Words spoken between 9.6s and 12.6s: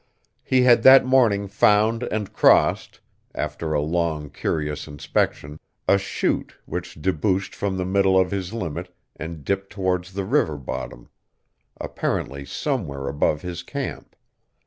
towards the river bottom apparently